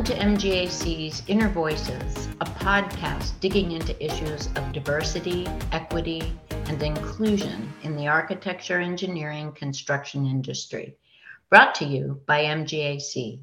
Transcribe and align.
Welcome 0.00 0.16
to 0.16 0.48
MGAC's 0.48 1.22
Inner 1.26 1.50
Voices, 1.50 2.26
a 2.40 2.46
podcast 2.46 3.38
digging 3.40 3.72
into 3.72 4.02
issues 4.02 4.46
of 4.56 4.72
diversity, 4.72 5.46
equity, 5.72 6.22
and 6.68 6.82
inclusion 6.82 7.70
in 7.82 7.96
the 7.96 8.08
architecture, 8.08 8.80
engineering, 8.80 9.52
construction 9.52 10.24
industry. 10.24 10.96
Brought 11.50 11.74
to 11.74 11.84
you 11.84 12.18
by 12.24 12.44
MGAC. 12.44 13.40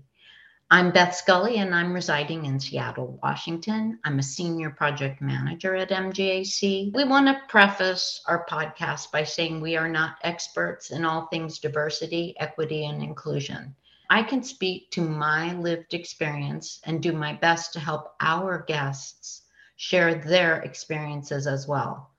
I'm 0.71 0.89
Beth 0.89 1.13
Scully 1.13 1.57
and 1.57 1.75
I'm 1.75 1.93
residing 1.93 2.45
in 2.45 2.59
Seattle, 2.59 3.19
Washington. 3.21 3.99
I'm 4.03 4.17
a 4.17 4.23
senior 4.23 4.71
project 4.71 5.21
manager 5.21 5.75
at 5.75 5.91
MGAC. 5.91 6.91
We 6.91 7.03
want 7.03 7.27
to 7.27 7.39
preface 7.49 8.23
our 8.25 8.47
podcast 8.49 9.11
by 9.11 9.25
saying 9.25 9.61
we 9.61 9.77
are 9.77 9.89
not 9.89 10.17
experts 10.23 10.89
in 10.89 11.05
all 11.05 11.27
things 11.27 11.59
diversity, 11.59 12.33
equity, 12.39 12.87
and 12.87 13.04
inclusion. 13.04 13.75
I 14.10 14.24
can 14.24 14.42
speak 14.43 14.92
to 14.92 15.02
my 15.02 15.54
lived 15.54 15.93
experience 15.93 16.79
and 16.86 17.04
do 17.04 17.11
my 17.11 17.34
best 17.34 17.74
to 17.74 17.79
help 17.79 18.14
our 18.21 18.64
guests 18.68 19.43
share 19.75 20.16
their 20.16 20.61
experiences 20.61 21.46
as 21.46 21.68
well. 21.68 22.11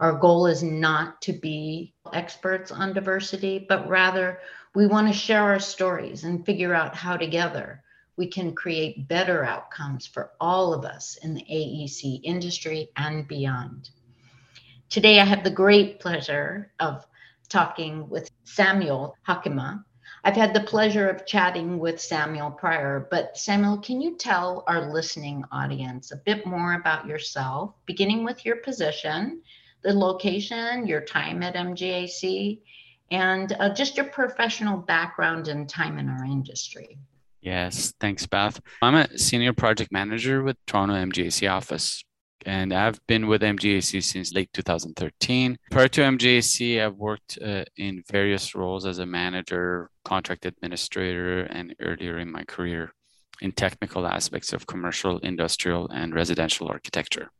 Our 0.00 0.14
goal 0.18 0.46
is 0.46 0.62
not 0.62 1.22
to 1.22 1.32
be 1.32 1.94
experts 2.12 2.70
on 2.70 2.92
diversity, 2.92 3.64
but 3.68 3.88
rather 3.88 4.40
we 4.74 4.86
want 4.86 5.08
to 5.08 5.12
share 5.12 5.42
our 5.42 5.58
stories 5.58 6.24
and 6.24 6.44
figure 6.44 6.74
out 6.74 6.94
how 6.94 7.16
together 7.16 7.82
we 8.16 8.26
can 8.26 8.54
create 8.54 9.08
better 9.08 9.44
outcomes 9.44 10.06
for 10.06 10.32
all 10.40 10.74
of 10.74 10.84
us 10.84 11.16
in 11.22 11.34
the 11.34 11.42
AEC 11.42 12.20
industry 12.24 12.90
and 12.96 13.26
beyond. 13.28 13.90
Today, 14.90 15.20
I 15.20 15.24
have 15.24 15.44
the 15.44 15.50
great 15.50 16.00
pleasure 16.00 16.72
of 16.80 17.06
talking 17.48 18.08
with 18.08 18.30
Samuel 18.44 19.16
Hakima, 19.26 19.84
I've 20.24 20.36
had 20.36 20.52
the 20.52 20.60
pleasure 20.60 21.08
of 21.08 21.26
chatting 21.26 21.78
with 21.78 22.00
Samuel 22.00 22.50
prior, 22.50 23.06
but 23.10 23.36
Samuel, 23.36 23.78
can 23.78 24.00
you 24.00 24.16
tell 24.16 24.64
our 24.66 24.92
listening 24.92 25.44
audience 25.52 26.10
a 26.10 26.16
bit 26.16 26.46
more 26.46 26.74
about 26.74 27.06
yourself, 27.06 27.74
beginning 27.86 28.24
with 28.24 28.44
your 28.44 28.56
position, 28.56 29.42
the 29.82 29.92
location, 29.92 30.86
your 30.86 31.00
time 31.00 31.42
at 31.42 31.54
MGAC, 31.54 32.60
and 33.10 33.56
uh, 33.58 33.72
just 33.72 33.96
your 33.96 34.06
professional 34.06 34.76
background 34.76 35.48
and 35.48 35.68
time 35.68 35.98
in 35.98 36.08
our 36.08 36.24
industry? 36.24 36.98
Yes, 37.40 37.94
thanks, 38.00 38.26
Beth. 38.26 38.60
I'm 38.82 38.96
a 38.96 39.16
senior 39.16 39.52
project 39.52 39.92
manager 39.92 40.42
with 40.42 40.56
Toronto 40.66 40.94
MGAC 40.94 41.50
office 41.50 42.02
and 42.46 42.72
I've 42.72 43.04
been 43.06 43.26
with 43.26 43.42
MGAC 43.42 44.02
since 44.02 44.32
late 44.32 44.52
2013. 44.52 45.58
Prior 45.70 45.88
to 45.88 46.00
MGAC, 46.02 46.84
I've 46.84 46.96
worked 46.96 47.38
uh, 47.44 47.64
in 47.76 48.02
various 48.10 48.54
roles 48.54 48.86
as 48.86 48.98
a 48.98 49.06
manager, 49.06 49.90
contract 50.04 50.46
administrator, 50.46 51.42
and 51.42 51.74
earlier 51.80 52.18
in 52.18 52.30
my 52.30 52.44
career 52.44 52.92
in 53.40 53.52
technical 53.52 54.06
aspects 54.06 54.52
of 54.52 54.66
commercial, 54.66 55.18
industrial, 55.18 55.88
and 55.88 56.14
residential 56.14 56.68
architecture. 56.68 57.30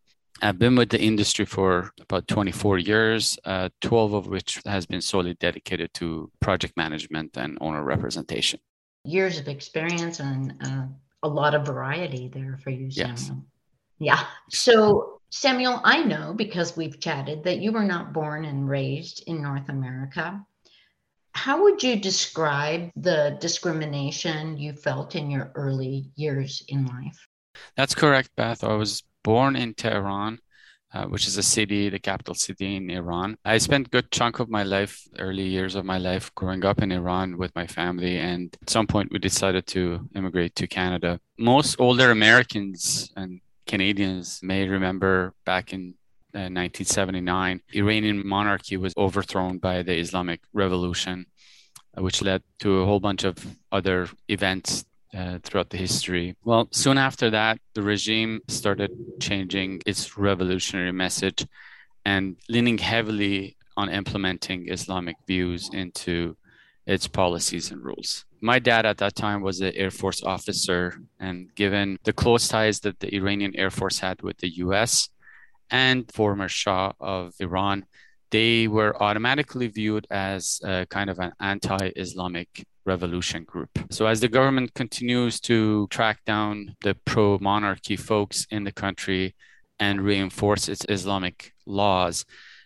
I've 0.41 0.59
been 0.59 0.77
with 0.77 0.91
the 0.91 1.01
industry 1.01 1.45
for 1.45 1.91
about 2.01 2.29
24 2.29 2.79
years, 2.79 3.39
uh, 3.45 3.71
12 3.81 4.13
of 4.13 4.27
which 4.29 4.61
has 4.65 4.87
been 4.87 5.01
solely 5.01 5.35
dedicated 5.35 5.93
to 5.95 6.31
project 6.41 6.77
management 6.77 7.37
and 7.37 7.59
owner 7.61 7.83
representation. 7.83 8.61
Years 9.05 9.39
of 9.39 9.49
experience 9.49 10.21
and 10.21 10.55
uh, 10.65 10.85
a 11.25 11.29
lot 11.29 11.55
of 11.55 11.67
variety 11.67 12.29
there 12.29 12.57
for 12.63 12.71
you, 12.71 12.91
Samuel. 12.91 13.17
Yes. 13.17 13.33
Yeah. 13.99 14.25
So, 14.51 15.21
Samuel, 15.31 15.81
I 15.85 16.03
know 16.03 16.33
because 16.35 16.77
we've 16.77 17.01
chatted 17.01 17.45
that 17.45 17.59
you 17.59 17.73
were 17.73 17.85
not 17.85 18.13
born 18.13 18.45
and 18.45 18.69
raised 18.69 19.25
in 19.27 19.43
North 19.43 19.69
America. 19.69 20.45
How 21.33 21.63
would 21.63 21.83
you 21.83 21.97
describe 22.01 22.91
the 22.97 23.37
discrimination 23.41 24.57
you 24.57 24.73
felt 24.73 25.15
in 25.15 25.31
your 25.31 25.53
early 25.55 26.11
years 26.17 26.63
in 26.69 26.87
life? 26.87 27.29
That's 27.77 27.95
correct, 27.95 28.31
Beth. 28.37 28.65
I 28.65 28.75
was 28.75 29.03
born 29.23 29.55
in 29.57 29.75
Tehran, 29.75 30.39
uh, 30.95 31.05
which 31.07 31.27
is 31.27 31.37
a 31.37 31.43
city, 31.43 31.91
the 31.91 31.99
capital 31.99 32.35
city 32.35 32.77
in 32.77 32.91
Iran. 32.91 33.37
I 33.45 33.59
spent 33.59 33.89
a 33.89 33.91
good 33.91 34.11
chunk 34.11 34.41
of 34.41 34.49
my 34.49 34.63
life, 34.63 35.07
early 35.19 35.45
years 35.45 35.75
of 35.75 35.85
my 35.85 35.99
life, 35.99 36.35
growing 36.35 36.65
up 36.65 36.81
in 36.83 36.91
Iran 36.91 37.37
with 37.37 37.55
my 37.55 37.67
family. 37.67 38.19
And 38.19 38.57
at 38.63 38.71
some 38.71 38.87
point, 38.87 39.13
we 39.13 39.19
decided 39.19 39.67
to 39.69 40.09
immigrate 40.15 40.55
to 40.57 40.67
Canada. 40.67 41.21
Most 41.39 41.77
older 41.79 42.11
Americans 42.11 43.13
and 43.17 43.41
Canadians 43.69 44.41
may 44.43 44.67
remember 44.67 45.35
back 45.45 45.73
in 45.73 45.95
uh, 46.35 46.49
1979, 46.51 47.61
Iranian 47.75 48.27
monarchy 48.27 48.77
was 48.77 48.95
overthrown 48.97 49.59
by 49.59 49.83
the 49.83 49.97
Islamic 49.97 50.41
Revolution, 50.53 51.27
uh, 51.97 52.03
which 52.03 52.23
led 52.23 52.43
to 52.61 52.81
a 52.81 52.87
whole 52.87 53.01
bunch 53.01 53.25
of 53.25 53.35
other 53.71 54.09
events 54.29 54.85
uh, 55.17 55.39
throughout 55.43 55.71
the 55.71 55.77
history. 55.77 56.35
Well, 56.45 56.69
soon 56.71 56.99
after 56.99 57.31
that, 57.31 57.59
the 57.75 57.83
regime 57.83 58.41
started 58.49 58.91
changing 59.21 59.83
its 59.87 60.19
revolutionary 60.19 60.93
message 60.93 61.47
and 62.05 62.37
leaning 62.49 62.79
heavily 62.79 63.57
on 63.77 63.91
implementing 63.91 64.69
Islamic 64.71 65.17
views 65.27 65.71
into 65.73 66.37
its 66.87 67.07
policies 67.07 67.71
and 67.71 67.85
rules. 67.85 68.25
My 68.41 68.59
dad 68.59 68.87
at 68.87 68.99
that 68.99 69.15
time 69.17 69.43
was 69.43 69.61
an 69.61 69.73
Air 69.75 69.91
Force 69.91 70.23
officer, 70.23 71.01
and 71.19 71.53
given 71.55 71.99
the 72.05 72.13
close 72.13 72.47
ties 72.49 72.81
that 72.81 73.01
the 73.01 73.15
Iranian 73.15 73.55
Air 73.57 73.71
Force 73.71 73.99
had 73.99 74.23
with 74.23 74.39
the 74.39 74.49
US 74.65 75.09
and 75.71 76.11
former 76.13 76.49
Shah 76.49 76.93
of 77.01 77.35
Iran, 77.41 77.85
they 78.31 78.69
were 78.69 79.01
automatically 79.03 79.69
viewed 79.69 80.07
as 80.11 80.61
kind 80.91 81.11
of 81.11 81.19
an 81.19 81.33
anti 81.41 81.91
Islamic 81.97 82.65
revolution 82.85 83.45
group. 83.45 83.71
So, 83.91 84.07
as 84.07 84.21
the 84.21 84.29
government 84.29 84.75
continues 84.75 85.41
to 85.41 85.87
track 85.89 86.25
down 86.25 86.77
the 86.83 86.95
pro 87.05 87.39
monarchy 87.41 87.97
folks 87.97 88.47
in 88.51 88.65
the 88.65 88.73
country 88.73 89.35
and 89.79 90.01
reinforce 90.01 90.69
its 90.69 90.85
Islamic 90.89 91.53
laws, 91.67 92.25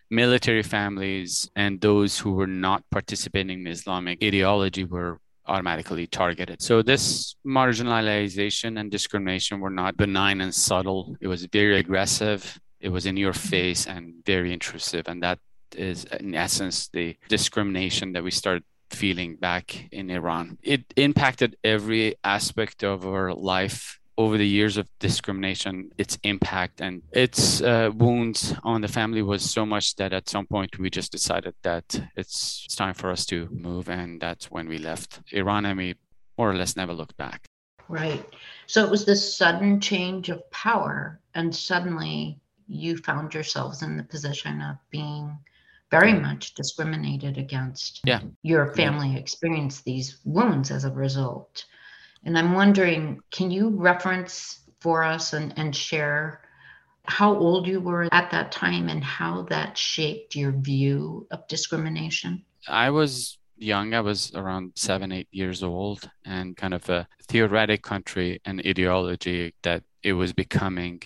military 0.09 0.63
families 0.63 1.49
and 1.55 1.81
those 1.81 2.19
who 2.19 2.31
were 2.33 2.53
not 2.67 2.83
participating 2.91 3.61
in 3.61 3.67
Islamic 3.67 4.23
ideology 4.23 4.85
were 4.85 5.19
automatically 5.47 6.07
targeted. 6.07 6.61
So 6.61 6.81
this 6.81 7.35
marginalization 7.45 8.79
and 8.79 8.89
discrimination 8.89 9.59
were 9.59 9.69
not 9.69 9.97
benign 9.97 10.41
and 10.41 10.53
subtle. 10.53 11.17
It 11.21 11.27
was 11.27 11.45
very 11.45 11.77
aggressive. 11.77 12.59
It 12.79 12.89
was 12.89 13.05
in 13.05 13.17
your 13.17 13.33
face 13.33 13.87
and 13.87 14.13
very 14.25 14.53
intrusive. 14.53 15.07
And 15.07 15.21
that 15.23 15.39
is 15.75 16.05
in 16.05 16.35
essence 16.35 16.87
the 16.89 17.15
discrimination 17.29 18.13
that 18.13 18.23
we 18.23 18.31
started 18.31 18.63
feeling 18.89 19.35
back 19.35 19.87
in 19.91 20.09
Iran. 20.09 20.57
It 20.61 20.85
impacted 20.95 21.57
every 21.63 22.15
aspect 22.23 22.83
of 22.83 23.05
our 23.05 23.33
life 23.33 23.99
over 24.17 24.37
the 24.37 24.47
years 24.47 24.77
of 24.77 24.87
discrimination, 24.99 25.91
its 25.97 26.17
impact 26.23 26.81
and 26.81 27.01
its 27.11 27.61
uh, 27.61 27.89
wounds 27.93 28.53
on 28.63 28.81
the 28.81 28.87
family 28.87 29.21
was 29.21 29.43
so 29.43 29.65
much 29.65 29.95
that 29.95 30.13
at 30.13 30.29
some 30.29 30.45
point 30.45 30.77
we 30.77 30.89
just 30.89 31.11
decided 31.11 31.55
that 31.63 31.85
it's, 32.15 32.63
it's 32.65 32.75
time 32.75 32.93
for 32.93 33.09
us 33.09 33.25
to 33.25 33.47
move. 33.51 33.89
And 33.89 34.21
that's 34.21 34.51
when 34.51 34.67
we 34.67 34.77
left 34.77 35.21
Iran 35.31 35.65
and 35.65 35.77
we 35.77 35.95
more 36.37 36.51
or 36.51 36.55
less 36.55 36.75
never 36.75 36.93
looked 36.93 37.17
back. 37.17 37.45
Right. 37.89 38.25
So 38.67 38.83
it 38.83 38.89
was 38.89 39.05
this 39.05 39.37
sudden 39.37 39.79
change 39.79 40.29
of 40.29 40.49
power, 40.51 41.19
and 41.35 41.53
suddenly 41.53 42.39
you 42.67 42.97
found 42.97 43.33
yourselves 43.33 43.81
in 43.83 43.97
the 43.97 44.03
position 44.03 44.61
of 44.61 44.77
being 44.89 45.37
very 45.91 46.13
much 46.13 46.55
discriminated 46.55 47.37
against. 47.37 48.01
Yeah. 48.03 48.21
Your 48.41 48.73
family 48.73 49.09
yeah. 49.09 49.19
experienced 49.19 49.83
these 49.85 50.17
wounds 50.25 50.71
as 50.71 50.85
a 50.85 50.91
result. 50.91 51.65
And 52.25 52.37
I'm 52.37 52.53
wondering, 52.53 53.19
can 53.31 53.51
you 53.51 53.69
reference 53.69 54.59
for 54.79 55.03
us 55.03 55.33
and, 55.33 55.53
and 55.57 55.75
share 55.75 56.41
how 57.05 57.35
old 57.35 57.67
you 57.67 57.81
were 57.81 58.07
at 58.11 58.31
that 58.31 58.51
time 58.51 58.87
and 58.89 59.03
how 59.03 59.43
that 59.43 59.77
shaped 59.77 60.35
your 60.35 60.51
view 60.51 61.27
of 61.31 61.47
discrimination? 61.47 62.43
I 62.67 62.89
was 62.91 63.37
young. 63.57 63.93
I 63.93 64.01
was 64.01 64.31
around 64.35 64.71
seven, 64.75 65.11
eight 65.11 65.27
years 65.31 65.63
old, 65.63 66.09
and 66.25 66.55
kind 66.55 66.73
of 66.73 66.89
a 66.89 67.07
theoretic 67.23 67.81
country 67.81 68.41
and 68.45 68.61
ideology 68.65 69.53
that 69.63 69.83
it 70.01 70.13
was 70.13 70.33
becoming. 70.33 71.01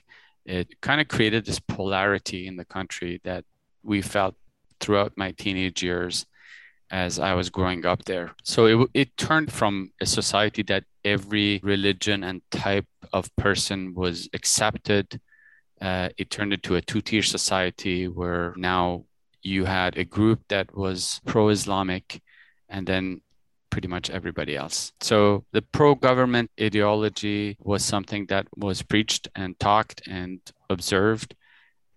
It 0.45 0.79
kind 0.81 1.01
of 1.01 1.07
created 1.07 1.45
this 1.45 1.59
polarity 1.59 2.47
in 2.47 2.55
the 2.55 2.65
country 2.65 3.21
that 3.23 3.43
we 3.83 4.01
felt 4.01 4.35
throughout 4.79 5.13
my 5.17 5.31
teenage 5.31 5.83
years 5.83 6.25
as 6.89 7.19
I 7.19 7.33
was 7.33 7.49
growing 7.49 7.85
up 7.85 8.05
there. 8.05 8.31
So 8.43 8.65
it, 8.65 8.89
it 8.93 9.17
turned 9.17 9.51
from 9.51 9.91
a 9.99 10.05
society 10.05 10.63
that 10.63 10.85
every 11.13 11.59
religion 11.63 12.23
and 12.23 12.41
type 12.51 12.87
of 13.13 13.33
person 13.35 13.93
was 13.93 14.29
accepted. 14.33 15.19
Uh, 15.81 16.09
it 16.17 16.29
turned 16.29 16.53
into 16.53 16.75
a 16.75 16.81
two 16.81 17.01
tier 17.01 17.23
society 17.23 18.07
where 18.07 18.53
now 18.57 19.05
you 19.41 19.65
had 19.65 19.97
a 19.97 20.03
group 20.03 20.39
that 20.49 20.75
was 20.75 21.21
pro 21.25 21.49
Islamic 21.49 22.21
and 22.69 22.85
then 22.85 23.21
pretty 23.69 23.87
much 23.87 24.09
everybody 24.09 24.55
else. 24.55 24.91
So 25.01 25.45
the 25.51 25.61
pro 25.61 25.95
government 25.95 26.49
ideology 26.59 27.57
was 27.59 27.85
something 27.85 28.25
that 28.27 28.47
was 28.55 28.81
preached 28.81 29.27
and 29.35 29.57
talked 29.59 30.01
and 30.07 30.39
observed. 30.69 31.35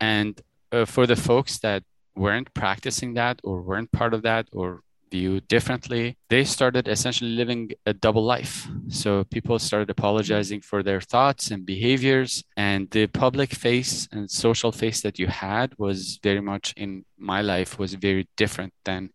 And 0.01 0.41
uh, 0.73 0.85
for 0.85 1.07
the 1.07 1.17
folks 1.17 1.59
that 1.61 1.83
weren't 2.15 2.53
practicing 2.55 3.15
that 3.15 3.41
or 3.43 3.63
weren't 3.63 3.93
part 3.93 4.15
of 4.15 4.23
that 4.23 4.49
or 4.53 4.83
view 5.11 5.41
differently, 5.41 6.17
they 6.29 6.45
started 6.45 6.89
essentially 6.89 7.31
living 7.31 7.71
a 7.87 7.93
double 7.93 8.25
life. 8.25 8.69
So 8.89 9.25
people 9.25 9.59
started 9.59 9.91
apologizing 9.91 10.61
for 10.63 10.83
their 10.83 11.01
thoughts 11.01 11.51
and 11.51 11.67
behaviors. 11.67 12.45
And 12.57 12.91
the 12.91 13.07
public 13.07 13.51
face 13.53 14.09
and 14.13 14.31
social 14.31 14.73
face 14.73 15.01
that 15.03 15.19
you 15.19 15.27
had 15.27 15.75
was 15.79 16.19
very 16.23 16.41
much 16.41 16.75
in 16.77 17.05
my 17.19 17.41
life 17.43 17.79
was 17.79 17.95
very 17.95 18.29
different 18.37 18.73
than 18.85 19.11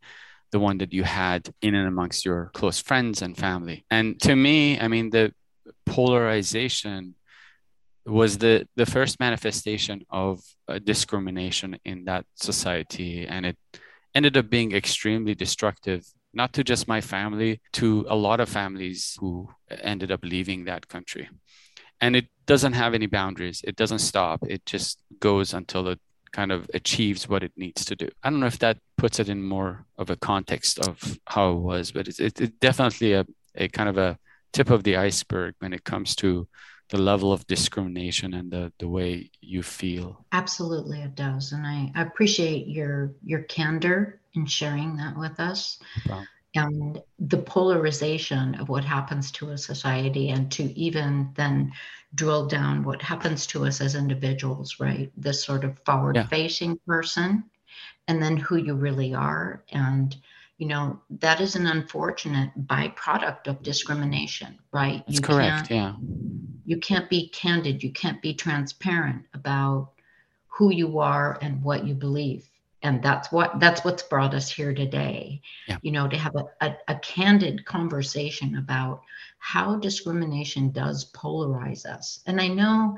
the 0.51 0.59
one 0.59 0.77
that 0.77 0.93
you 0.93 1.03
had 1.03 1.49
in 1.61 1.75
and 1.75 1.87
amongst 1.87 2.25
your 2.25 2.51
close 2.53 2.79
friends 2.79 3.21
and 3.21 3.37
family. 3.37 3.85
And 3.89 4.19
to 4.21 4.35
me, 4.35 4.79
I 4.79 4.87
mean, 4.87 5.09
the 5.09 5.33
polarization 5.85 7.15
was 8.05 8.37
the 8.37 8.67
the 8.75 8.85
first 8.85 9.19
manifestation 9.19 10.05
of 10.09 10.39
uh, 10.67 10.79
discrimination 10.79 11.77
in 11.85 12.05
that 12.05 12.25
society 12.35 13.25
and 13.27 13.45
it 13.47 13.57
ended 14.15 14.37
up 14.37 14.49
being 14.49 14.73
extremely 14.73 15.35
destructive 15.35 16.05
not 16.33 16.51
to 16.53 16.63
just 16.63 16.87
my 16.87 16.99
family 16.99 17.61
to 17.71 18.05
a 18.09 18.15
lot 18.15 18.39
of 18.39 18.49
families 18.49 19.17
who 19.19 19.49
ended 19.69 20.11
up 20.11 20.19
leaving 20.23 20.65
that 20.65 20.87
country. 20.87 21.29
And 22.01 22.15
it 22.15 22.25
doesn't 22.45 22.73
have 22.73 22.93
any 22.93 23.05
boundaries. 23.05 23.61
It 23.63 23.77
doesn't 23.77 23.99
stop. 23.99 24.41
It 24.49 24.65
just 24.65 24.99
goes 25.21 25.53
until 25.53 25.87
it 25.87 25.99
kind 26.33 26.51
of 26.51 26.69
achieves 26.73 27.29
what 27.29 27.43
it 27.43 27.53
needs 27.55 27.85
to 27.85 27.95
do. 27.95 28.09
I 28.21 28.29
don't 28.29 28.41
know 28.41 28.47
if 28.47 28.59
that 28.59 28.77
puts 28.97 29.19
it 29.19 29.29
in 29.29 29.41
more 29.41 29.85
of 29.97 30.09
a 30.09 30.17
context 30.17 30.79
of 30.79 31.17
how 31.27 31.51
it 31.51 31.59
was 31.59 31.91
but 31.91 32.07
it's, 32.07 32.19
it's 32.19 32.39
definitely 32.59 33.13
a, 33.13 33.25
a 33.55 33.67
kind 33.69 33.89
of 33.89 33.97
a 33.97 34.17
tip 34.51 34.69
of 34.69 34.83
the 34.83 34.97
iceberg 34.97 35.55
when 35.59 35.73
it 35.73 35.83
comes 35.83 36.15
to 36.15 36.47
the 36.89 36.97
level 36.97 37.33
of 37.33 37.47
discrimination 37.47 38.33
and 38.33 38.51
the, 38.51 38.71
the 38.79 38.87
way 38.87 39.29
you 39.41 39.63
feel. 39.63 40.25
Absolutely 40.31 41.01
it 41.01 41.15
does. 41.15 41.51
And 41.51 41.65
i 41.65 41.91
appreciate 41.95 42.67
your 42.67 43.13
your 43.23 43.41
candor 43.43 44.19
in 44.35 44.45
sharing 44.45 44.95
that 44.97 45.17
with 45.17 45.39
us. 45.39 45.79
Wow. 46.07 46.23
and 46.53 47.01
the 47.19 47.37
polarization 47.37 48.55
of 48.55 48.69
what 48.69 48.85
happens 48.85 49.31
to 49.31 49.49
a 49.49 49.57
society 49.57 50.29
and 50.29 50.51
to 50.53 50.63
even 50.79 51.31
then 51.35 51.71
drill 52.13 52.47
down 52.47 52.83
what 52.83 53.01
happens 53.01 53.45
to 53.47 53.65
us 53.65 53.81
as 53.81 53.95
individuals 53.95 54.79
right? 54.79 55.11
This 55.17 55.43
sort 55.43 55.63
of 55.63 55.79
forward 55.85 56.17
facing 56.29 56.71
yeah. 56.71 56.85
person 56.85 57.43
and 58.07 58.21
then 58.21 58.37
who 58.37 58.57
you 58.57 58.75
really 58.75 59.13
are. 59.13 59.63
And 59.71 60.15
you 60.57 60.67
know 60.67 61.01
that 61.09 61.41
is 61.41 61.55
an 61.55 61.67
unfortunate 61.67 62.51
byproduct 62.67 63.47
of 63.47 63.63
discrimination 63.63 64.59
right? 64.71 65.03
That's 65.07 65.17
you 65.17 65.21
correct 65.21 65.71
yeah 65.71 65.95
you 66.65 66.77
can't 66.77 67.09
be 67.09 67.29
candid 67.29 67.83
you 67.83 67.91
can't 67.91 68.21
be 68.21 68.33
transparent 68.33 69.23
about 69.33 69.91
who 70.47 70.71
you 70.71 70.99
are 70.99 71.37
and 71.41 71.61
what 71.61 71.85
you 71.85 71.93
believe. 71.93 72.49
And 72.81 73.03
that's 73.03 73.31
what 73.31 73.59
that's 73.59 73.83
what's 73.83 74.03
brought 74.03 74.33
us 74.33 74.49
here 74.49 74.73
today. 74.73 75.41
Yeah. 75.67 75.77
you 75.81 75.91
know 75.91 76.07
to 76.07 76.17
have 76.17 76.35
a, 76.35 76.45
a, 76.61 76.77
a 76.87 76.95
candid 76.99 77.65
conversation 77.65 78.57
about 78.57 79.01
how 79.39 79.75
discrimination 79.75 80.71
does 80.71 81.11
polarize 81.11 81.85
us. 81.85 82.21
And 82.25 82.39
i 82.39 82.47
know 82.47 82.97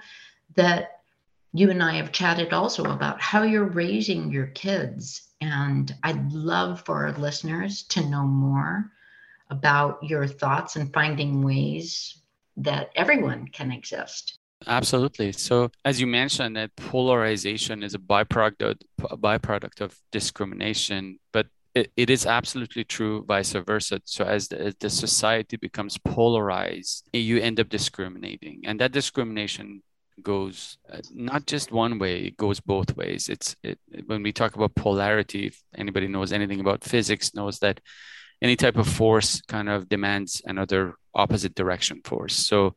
that 0.56 1.02
you 1.54 1.70
and 1.72 1.82
i 1.82 1.94
have 1.96 2.12
chatted 2.12 2.54
also 2.54 2.84
about 2.92 3.22
how 3.22 3.44
you're 3.44 3.66
raising 3.66 4.32
your 4.32 4.48
kids. 4.48 5.30
And 5.40 5.96
I'd 6.04 6.32
love 6.32 6.82
for 6.82 7.06
our 7.06 7.14
listeners 7.14 7.84
to 7.84 8.10
know 8.10 8.26
more 8.26 8.92
about 9.50 10.04
your 10.04 10.28
thoughts 10.28 10.76
and 10.76 10.94
finding 10.94 11.44
ways 11.44 12.18
that 12.58 12.90
everyone 12.96 13.48
can 13.48 13.72
exist. 13.72 14.40
Absolutely. 14.66 15.32
So, 15.32 15.70
as 15.86 16.02
you 16.02 16.08
mentioned, 16.08 16.56
that 16.56 16.76
polarization 16.76 17.84
is 17.84 17.94
a 17.94 18.00
byproduct 18.00 18.62
of, 18.62 18.78
a 19.12 19.18
byproduct 19.18 19.82
of 19.82 19.98
discrimination, 20.12 21.20
but 21.32 21.48
it, 21.76 21.92
it 21.96 22.10
is 22.10 22.26
absolutely 22.26 22.84
true 22.84 23.24
vice 23.28 23.52
versa. 23.54 24.02
So, 24.06 24.26
as 24.26 24.48
the, 24.48 24.60
as 24.60 24.76
the 24.80 24.90
society 24.90 25.58
becomes 25.58 26.00
polarized, 26.00 27.08
you 27.14 27.40
end 27.40 27.60
up 27.60 27.70
discriminating, 27.70 28.62
and 28.66 28.80
that 28.82 28.92
discrimination 28.92 29.84
goes 30.24 30.80
uh, 30.92 30.98
not 31.14 31.46
just 31.46 31.72
one 31.72 32.00
way 32.00 32.22
it 32.22 32.38
goes 32.38 32.60
both 32.60 32.98
ways 32.98 33.30
it's 33.30 33.56
it, 33.62 33.78
when 34.08 34.24
we 34.24 34.34
talk 34.34 34.56
about 34.56 34.74
polarity 34.74 35.46
if 35.46 35.62
anybody 35.76 36.08
knows 36.08 36.32
anything 36.32 36.60
about 36.60 36.84
physics 36.84 37.36
knows 37.36 37.60
that 37.60 37.80
any 38.42 38.56
type 38.56 38.78
of 38.78 38.88
force 38.88 39.42
kind 39.42 39.70
of 39.70 39.90
demands 39.90 40.42
another 40.46 40.96
opposite 41.14 41.56
direction 41.56 42.02
force 42.04 42.36
so 42.36 42.76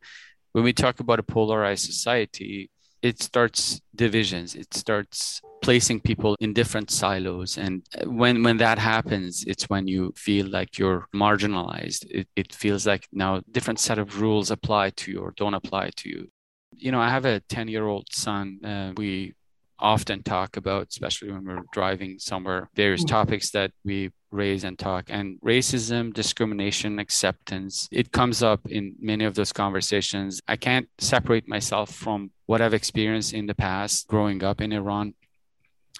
when 0.52 0.64
we 0.64 0.72
talk 0.72 1.00
about 1.00 1.18
a 1.18 1.22
polarized 1.22 1.84
society 1.84 2.70
it 3.02 3.22
starts 3.22 3.80
divisions 3.94 4.54
it 4.54 4.72
starts 4.74 5.40
placing 5.62 6.00
people 6.00 6.36
in 6.40 6.54
different 6.54 6.90
silos 6.90 7.58
and 7.58 7.82
when 8.06 8.42
when 8.42 8.56
that 8.56 8.78
happens 8.78 9.44
it's 9.46 9.64
when 9.64 9.86
you 9.86 10.12
feel 10.16 10.46
like 10.46 10.78
you're 10.78 11.06
marginalized 11.14 12.06
it, 12.10 12.26
it 12.34 12.52
feels 12.52 12.86
like 12.86 13.06
now 13.12 13.40
different 13.50 13.78
set 13.78 13.98
of 13.98 14.20
rules 14.20 14.50
apply 14.50 14.88
to 14.90 15.12
you 15.12 15.20
or 15.20 15.32
don't 15.36 15.54
apply 15.54 15.90
to 15.96 16.08
you 16.08 16.30
you 16.76 16.92
know, 16.92 17.00
I 17.00 17.10
have 17.10 17.24
a 17.24 17.40
10 17.40 17.68
year 17.68 17.86
old 17.86 18.06
son. 18.10 18.64
Uh, 18.64 18.92
we 18.96 19.34
often 19.78 20.22
talk 20.22 20.56
about, 20.56 20.88
especially 20.88 21.32
when 21.32 21.44
we're 21.44 21.62
driving 21.72 22.18
somewhere, 22.18 22.68
various 22.74 23.04
mm. 23.04 23.08
topics 23.08 23.50
that 23.50 23.72
we 23.84 24.10
raise 24.30 24.64
and 24.64 24.78
talk. 24.78 25.06
And 25.08 25.40
racism, 25.40 26.12
discrimination, 26.12 26.98
acceptance, 26.98 27.88
it 27.90 28.12
comes 28.12 28.42
up 28.42 28.60
in 28.68 28.94
many 29.00 29.24
of 29.24 29.34
those 29.34 29.52
conversations. 29.52 30.40
I 30.48 30.56
can't 30.56 30.88
separate 30.98 31.48
myself 31.48 31.90
from 31.90 32.30
what 32.46 32.60
I've 32.60 32.74
experienced 32.74 33.32
in 33.32 33.46
the 33.46 33.54
past 33.54 34.06
growing 34.08 34.42
up 34.42 34.60
in 34.60 34.72
Iran 34.72 35.14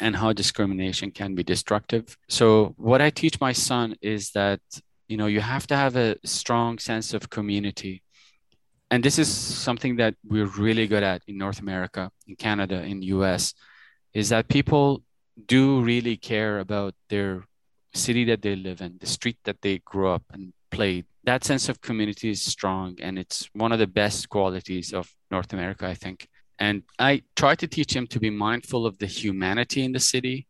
and 0.00 0.16
how 0.16 0.32
discrimination 0.32 1.10
can 1.10 1.34
be 1.34 1.42
destructive. 1.42 2.16
So, 2.28 2.74
what 2.76 3.00
I 3.02 3.10
teach 3.10 3.40
my 3.40 3.52
son 3.52 3.96
is 4.00 4.30
that, 4.30 4.60
you 5.08 5.16
know, 5.16 5.26
you 5.26 5.40
have 5.40 5.66
to 5.66 5.76
have 5.76 5.96
a 5.96 6.16
strong 6.24 6.78
sense 6.78 7.12
of 7.12 7.28
community 7.28 8.02
and 8.90 9.04
this 9.04 9.18
is 9.18 9.28
something 9.28 9.96
that 9.96 10.16
we're 10.24 10.46
really 10.46 10.88
good 10.88 11.04
at 11.04 11.22
in 11.28 11.38
North 11.38 11.60
America, 11.60 12.10
in 12.26 12.34
Canada, 12.34 12.82
in 12.82 13.02
US, 13.02 13.54
is 14.12 14.30
that 14.30 14.48
people 14.48 15.02
do 15.46 15.80
really 15.80 16.16
care 16.16 16.58
about 16.58 16.94
their 17.08 17.44
city 17.94 18.24
that 18.24 18.42
they 18.42 18.56
live 18.56 18.80
in, 18.80 18.98
the 18.98 19.06
street 19.06 19.38
that 19.44 19.60
they 19.62 19.78
grew 19.78 20.08
up 20.08 20.22
and 20.32 20.52
played. 20.70 21.06
That 21.24 21.44
sense 21.44 21.68
of 21.68 21.80
community 21.80 22.30
is 22.30 22.42
strong, 22.42 22.96
and 23.00 23.18
it's 23.18 23.48
one 23.52 23.72
of 23.72 23.78
the 23.78 23.86
best 23.86 24.28
qualities 24.28 24.92
of 24.92 25.12
North 25.30 25.52
America, 25.52 25.86
I 25.86 25.94
think. 25.94 26.28
And 26.58 26.82
I 26.98 27.22
try 27.36 27.54
to 27.56 27.66
teach 27.66 27.94
him 27.94 28.06
to 28.08 28.20
be 28.20 28.30
mindful 28.30 28.86
of 28.86 28.98
the 28.98 29.06
humanity 29.06 29.84
in 29.84 29.92
the 29.92 30.00
city, 30.00 30.46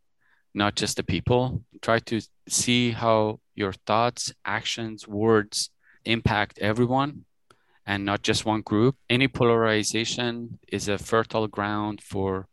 not 0.55 0.75
just 0.75 0.97
the 0.97 1.03
people. 1.03 1.63
Try 1.83 2.01
to 2.01 2.21
see 2.49 2.91
how 2.91 3.41
your 3.55 3.73
thoughts, 3.73 4.33
actions, 4.45 5.07
words 5.07 5.71
impact 6.05 6.59
everyone 6.59 7.25
and 7.87 8.05
not 8.05 8.23
just 8.23 8.45
one 8.45 8.63
group. 8.63 8.97
Any 9.09 9.29
polarization 9.29 10.59
is 10.69 10.89
a 10.89 10.99
fertile 10.99 11.49
ground 11.49 12.01
for 12.01 12.47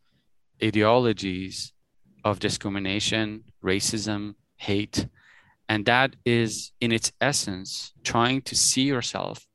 ideologies 0.63 1.73
of 2.23 2.39
discrimination, 2.39 3.43
racism, 3.63 4.35
hate. 4.57 5.07
And 5.69 5.85
that 5.85 6.15
is, 6.25 6.71
in 6.79 6.91
its 6.91 7.11
essence, 7.19 7.93
trying 8.03 8.41
to 8.43 8.55
see 8.55 8.83
yourself 8.83 9.47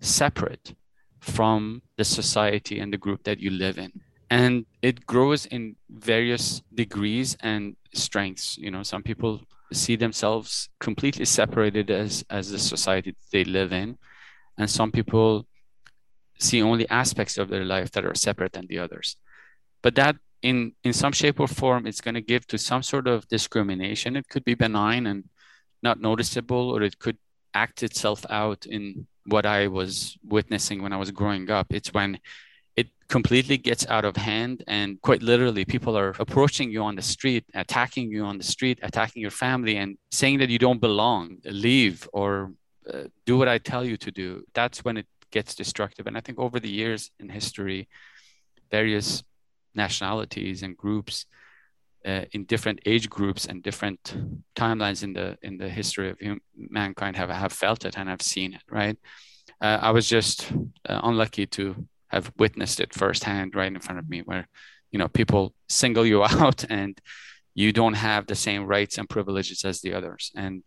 separate 0.00 0.74
from 1.20 1.82
the 1.96 2.04
society 2.04 2.78
and 2.78 2.92
the 2.92 2.98
group 2.98 3.24
that 3.24 3.40
you 3.40 3.50
live 3.50 3.78
in. 3.78 3.92
And 4.30 4.66
it 4.82 5.06
grows 5.06 5.46
in 5.46 5.76
various 5.88 6.62
degrees 6.74 7.36
and 7.40 7.76
strengths. 7.94 8.58
You 8.58 8.70
know, 8.70 8.82
some 8.82 9.02
people 9.02 9.40
see 9.72 9.96
themselves 9.96 10.68
completely 10.78 11.24
separated 11.24 11.90
as, 11.90 12.24
as 12.30 12.50
the 12.50 12.58
society 12.58 13.16
they 13.32 13.44
live 13.44 13.72
in 13.72 13.98
and 14.58 14.70
some 14.70 14.92
people 14.92 15.46
see 16.38 16.62
only 16.62 16.88
aspects 16.88 17.38
of 17.38 17.48
their 17.48 17.64
life 17.64 17.90
that 17.92 18.04
are 18.04 18.14
separate 18.14 18.52
than 18.52 18.66
the 18.68 18.78
others 18.78 19.16
but 19.82 19.94
that 19.94 20.16
in 20.48 20.72
in 20.84 20.92
some 20.92 21.14
shape 21.20 21.38
or 21.40 21.48
form 21.48 21.82
it's 21.86 22.02
going 22.06 22.18
to 22.20 22.30
give 22.32 22.46
to 22.46 22.58
some 22.58 22.82
sort 22.92 23.06
of 23.08 23.26
discrimination. 23.36 24.16
It 24.16 24.28
could 24.28 24.44
be 24.44 24.54
benign 24.54 25.06
and 25.10 25.24
not 25.82 26.00
noticeable 26.00 26.70
or 26.72 26.82
it 26.82 26.98
could 26.98 27.18
act 27.64 27.82
itself 27.82 28.20
out 28.30 28.66
in 28.76 29.06
what 29.34 29.44
i 29.58 29.66
was 29.78 30.16
witnessing 30.36 30.78
when 30.82 30.92
i 30.92 31.00
was 31.04 31.10
growing 31.10 31.50
up. 31.58 31.66
It's 31.78 31.92
when 31.98 32.10
it 32.80 32.88
completely 33.08 33.58
gets 33.68 33.84
out 33.94 34.04
of 34.04 34.14
hand 34.16 34.62
and 34.68 34.88
quite 35.08 35.22
literally 35.32 35.64
people 35.64 35.94
are 36.00 36.12
approaching 36.24 36.68
you 36.74 36.82
on 36.88 36.94
the 36.96 37.08
street 37.14 37.44
attacking 37.64 38.06
you 38.14 38.22
on 38.30 38.36
the 38.38 38.48
street 38.54 38.78
attacking 38.88 39.22
your 39.26 39.36
family 39.46 39.76
and 39.82 39.90
saying 40.20 40.38
that 40.40 40.50
you 40.54 40.60
don't 40.66 40.80
belong. 40.88 41.38
Leave 41.44 42.08
or 42.12 42.52
uh, 42.92 43.04
do 43.28 43.36
what 43.36 43.48
I 43.48 43.58
tell 43.58 43.84
you 43.90 43.96
to 43.96 44.10
do, 44.12 44.28
that's 44.58 44.84
when 44.84 44.96
it 44.96 45.08
gets 45.32 45.56
destructive. 45.56 46.06
And 46.06 46.16
I 46.16 46.20
think 46.20 46.38
over 46.38 46.60
the 46.60 46.74
years 46.80 47.10
in 47.18 47.28
history, 47.28 47.88
various 48.70 49.24
nationalities 49.76 50.62
and 50.62 50.76
groups 50.76 51.26
uh, 52.06 52.24
in 52.32 52.44
different 52.44 52.80
age 52.86 53.10
groups 53.10 53.46
and 53.46 53.62
different 53.62 54.16
timelines 54.54 55.02
in 55.02 55.12
the 55.12 55.36
in 55.42 55.58
the 55.58 55.68
history 55.68 56.10
of 56.10 56.18
hum- 56.20 56.40
mankind 56.56 57.16
have 57.16 57.30
have 57.30 57.52
felt 57.52 57.84
it 57.84 57.98
and 57.98 58.08
have 58.08 58.22
seen 58.22 58.54
it. 58.54 58.62
Right. 58.70 58.96
Uh, 59.60 59.78
I 59.80 59.90
was 59.90 60.08
just 60.08 60.52
uh, 60.88 61.00
unlucky 61.02 61.46
to 61.46 61.86
have 62.08 62.32
witnessed 62.38 62.80
it 62.80 62.94
firsthand, 62.94 63.54
right 63.54 63.72
in 63.72 63.80
front 63.80 63.98
of 63.98 64.08
me, 64.08 64.20
where 64.20 64.46
you 64.92 64.98
know 64.98 65.08
people 65.08 65.54
single 65.68 66.06
you 66.06 66.24
out 66.24 66.64
and 66.70 67.00
you 67.54 67.72
don't 67.72 67.94
have 67.94 68.26
the 68.26 68.34
same 68.34 68.66
rights 68.66 68.98
and 68.98 69.08
privileges 69.08 69.64
as 69.64 69.80
the 69.80 69.94
others 69.94 70.30
and 70.36 70.62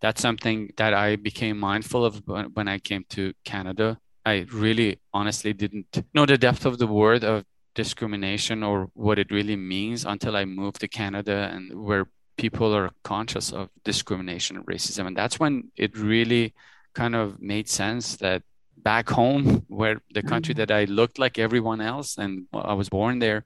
That's 0.00 0.20
something 0.20 0.70
that 0.76 0.94
I 0.94 1.16
became 1.16 1.58
mindful 1.58 2.04
of 2.04 2.22
when 2.26 2.68
I 2.68 2.78
came 2.78 3.04
to 3.10 3.32
Canada. 3.44 3.98
I 4.26 4.46
really 4.52 5.00
honestly 5.12 5.52
didn't 5.52 6.02
know 6.14 6.26
the 6.26 6.38
depth 6.38 6.66
of 6.66 6.78
the 6.78 6.86
word 6.88 7.24
of 7.24 7.44
discrimination 7.74 8.62
or 8.62 8.90
what 8.94 9.18
it 9.18 9.30
really 9.30 9.56
means 9.56 10.04
until 10.04 10.36
I 10.36 10.44
moved 10.44 10.80
to 10.80 10.88
Canada 10.88 11.50
and 11.52 11.84
where 11.84 12.06
people 12.36 12.74
are 12.74 12.90
conscious 13.04 13.52
of 13.52 13.68
discrimination 13.84 14.56
and 14.56 14.66
racism. 14.66 15.06
And 15.06 15.16
that's 15.16 15.38
when 15.38 15.70
it 15.76 15.96
really 15.96 16.54
kind 16.94 17.14
of 17.14 17.40
made 17.40 17.68
sense 17.68 18.16
that 18.16 18.42
back 18.76 19.08
home, 19.08 19.64
where 19.68 20.00
the 20.12 20.22
country 20.22 20.54
mm-hmm. 20.54 20.66
that 20.66 20.70
I 20.70 20.84
looked 20.84 21.18
like 21.18 21.38
everyone 21.38 21.80
else 21.80 22.18
and 22.18 22.46
I 22.52 22.74
was 22.74 22.88
born 22.88 23.18
there, 23.18 23.44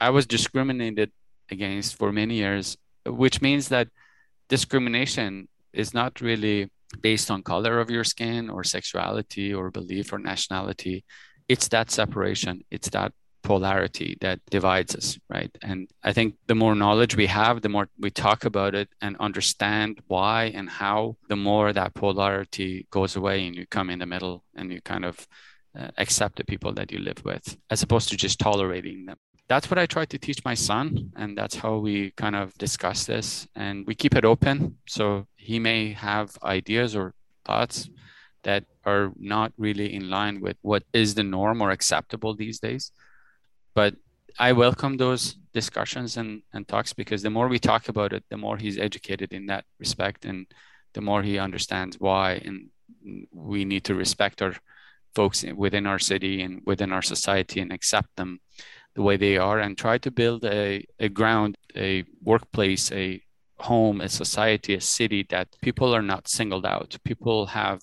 I 0.00 0.10
was 0.10 0.26
discriminated 0.26 1.10
against 1.50 1.96
for 1.96 2.12
many 2.12 2.36
years, 2.36 2.76
which 3.06 3.42
means 3.42 3.68
that 3.68 3.88
discrimination 4.48 5.48
is 5.72 5.94
not 5.94 6.20
really 6.20 6.70
based 7.00 7.30
on 7.30 7.42
color 7.42 7.80
of 7.80 7.90
your 7.90 8.04
skin 8.04 8.50
or 8.50 8.64
sexuality 8.64 9.52
or 9.54 9.70
belief 9.70 10.12
or 10.12 10.18
nationality. 10.18 11.04
It's 11.48 11.68
that 11.68 11.90
separation. 11.90 12.64
It's 12.70 12.90
that 12.90 13.12
polarity 13.42 14.16
that 14.20 14.40
divides 14.50 14.94
us, 14.94 15.18
right? 15.28 15.50
And 15.62 15.88
I 16.02 16.12
think 16.12 16.34
the 16.46 16.54
more 16.54 16.74
knowledge 16.74 17.16
we 17.16 17.26
have, 17.26 17.60
the 17.60 17.68
more 17.68 17.88
we 17.98 18.10
talk 18.10 18.44
about 18.44 18.74
it 18.74 18.88
and 19.00 19.16
understand 19.18 20.00
why 20.06 20.44
and 20.54 20.68
how, 20.68 21.16
the 21.28 21.36
more 21.36 21.72
that 21.72 21.94
polarity 21.94 22.86
goes 22.90 23.16
away 23.16 23.46
and 23.46 23.54
you 23.54 23.66
come 23.66 23.90
in 23.90 23.98
the 23.98 24.06
middle 24.06 24.44
and 24.54 24.72
you 24.72 24.80
kind 24.80 25.04
of 25.04 25.26
uh, 25.78 25.88
accept 25.98 26.36
the 26.36 26.44
people 26.44 26.72
that 26.74 26.92
you 26.92 26.98
live 26.98 27.24
with, 27.24 27.56
as 27.70 27.82
opposed 27.82 28.08
to 28.10 28.16
just 28.16 28.38
tolerating 28.38 29.06
them. 29.06 29.16
That's 29.48 29.70
what 29.70 29.78
I 29.78 29.86
try 29.86 30.04
to 30.06 30.18
teach 30.18 30.44
my 30.44 30.54
son, 30.54 31.10
and 31.16 31.36
that's 31.36 31.56
how 31.56 31.76
we 31.76 32.12
kind 32.12 32.36
of 32.36 32.56
discuss 32.58 33.04
this. 33.04 33.46
And 33.54 33.86
we 33.86 33.94
keep 33.94 34.14
it 34.14 34.24
open. 34.24 34.78
So 34.86 35.26
he 35.36 35.58
may 35.58 35.92
have 35.92 36.38
ideas 36.42 36.96
or 36.96 37.14
thoughts 37.44 37.90
that 38.44 38.64
are 38.84 39.12
not 39.18 39.52
really 39.58 39.94
in 39.94 40.08
line 40.08 40.40
with 40.40 40.56
what 40.62 40.84
is 40.92 41.14
the 41.14 41.22
norm 41.22 41.60
or 41.60 41.70
acceptable 41.70 42.34
these 42.34 42.60
days 42.60 42.92
but 43.74 43.94
I 44.38 44.52
welcome 44.52 44.96
those 44.96 45.36
discussions 45.52 46.16
and, 46.16 46.42
and 46.52 46.66
talks 46.66 46.92
because 46.92 47.22
the 47.22 47.30
more 47.30 47.48
we 47.48 47.58
talk 47.58 47.88
about 47.88 48.12
it, 48.12 48.24
the 48.30 48.36
more 48.36 48.56
he's 48.56 48.78
educated 48.78 49.32
in 49.32 49.46
that 49.46 49.64
respect 49.78 50.24
and 50.24 50.46
the 50.94 51.00
more 51.00 51.22
he 51.22 51.38
understands 51.38 51.98
why. 51.98 52.42
And 52.44 52.68
we 53.30 53.64
need 53.64 53.84
to 53.84 53.94
respect 53.94 54.40
our 54.42 54.54
folks 55.14 55.44
within 55.54 55.86
our 55.86 55.98
city 55.98 56.42
and 56.42 56.62
within 56.64 56.92
our 56.92 57.02
society 57.02 57.60
and 57.60 57.72
accept 57.72 58.16
them 58.16 58.40
the 58.94 59.02
way 59.02 59.16
they 59.16 59.36
are 59.36 59.58
and 59.58 59.76
try 59.76 59.98
to 59.98 60.10
build 60.10 60.44
a, 60.44 60.86
a 60.98 61.08
ground, 61.08 61.56
a 61.76 62.04
workplace, 62.22 62.90
a 62.92 63.22
home, 63.58 64.00
a 64.00 64.08
society, 64.08 64.74
a 64.74 64.80
city 64.80 65.26
that 65.30 65.48
people 65.62 65.94
are 65.94 66.02
not 66.02 66.28
singled 66.28 66.66
out. 66.66 66.96
People 67.04 67.46
have 67.46 67.80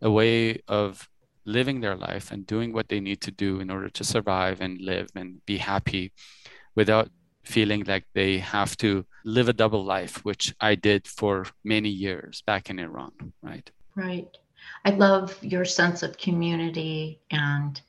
a 0.00 0.10
way 0.10 0.60
of 0.68 1.08
living 1.48 1.80
their 1.80 1.96
life 1.96 2.30
and 2.30 2.46
doing 2.46 2.72
what 2.72 2.88
they 2.88 3.00
need 3.00 3.20
to 3.22 3.30
do 3.30 3.60
in 3.60 3.70
order 3.70 3.88
to 3.88 4.04
survive 4.04 4.60
and 4.60 4.80
live 4.80 5.08
and 5.14 5.44
be 5.46 5.56
happy 5.56 6.12
without 6.76 7.08
feeling 7.44 7.82
like 7.84 8.04
they 8.14 8.38
have 8.38 8.76
to 8.76 9.04
live 9.24 9.48
a 9.48 9.52
double 9.54 9.84
life, 9.84 10.24
which 10.24 10.54
I 10.60 10.74
did 10.74 11.08
for 11.08 11.46
many 11.64 11.88
years 11.88 12.42
back 12.46 12.68
in 12.68 12.78
Iran, 12.78 13.12
right? 13.42 13.68
Right. 13.96 14.28
I 14.84 14.90
love 14.90 15.42
your 15.42 15.64
sense 15.64 16.02
of 16.02 16.18
community 16.18 17.20
and 17.30 17.80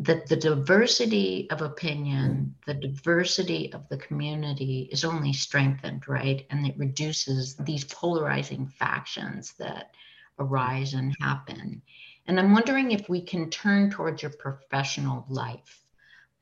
that 0.00 0.28
the 0.28 0.36
diversity 0.36 1.48
of 1.50 1.62
opinion, 1.62 2.54
the 2.66 2.74
diversity 2.74 3.72
of 3.72 3.88
the 3.88 3.96
community 3.96 4.88
is 4.92 5.04
only 5.04 5.32
strengthened, 5.32 6.06
right? 6.06 6.46
And 6.50 6.66
it 6.66 6.78
reduces 6.78 7.56
these 7.56 7.84
polarizing 7.84 8.68
factions 8.68 9.54
that 9.58 9.90
arise 10.38 10.94
and 10.94 11.16
happen. 11.20 11.82
And 12.28 12.38
I'm 12.38 12.52
wondering 12.52 12.92
if 12.92 13.08
we 13.08 13.22
can 13.22 13.48
turn 13.48 13.90
towards 13.90 14.22
your 14.22 14.32
professional 14.32 15.24
life 15.30 15.80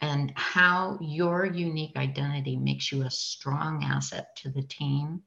and 0.00 0.33
how 0.35 0.99
your 1.00 1.47
unique 1.47 1.97
identity 1.97 2.57
makes 2.57 2.90
you 2.90 3.02
a 3.02 3.11
strong 3.11 3.85
asset 3.85 4.35
to 4.38 4.50
the 4.50 4.62
team 4.62 5.23